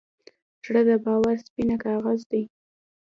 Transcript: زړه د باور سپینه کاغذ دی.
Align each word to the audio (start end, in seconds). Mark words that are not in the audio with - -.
زړه 0.65 0.81
د 0.89 0.91
باور 1.03 1.35
سپینه 1.45 1.75
کاغذ 1.85 2.19
دی. 2.31 2.43